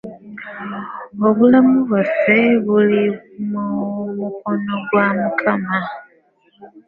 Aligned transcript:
Obulamu 1.27 1.75
bwaffe 1.89 2.37
buli 2.65 3.03
mu 3.49 3.65
mukono 4.17 4.73
gwa 4.87 5.07
mukama. 5.19 5.77